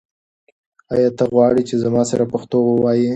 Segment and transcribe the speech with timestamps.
[0.93, 3.09] آیا ته غواړې چې زما سره پښتو ووایې؟